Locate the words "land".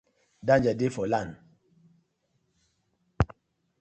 1.11-1.31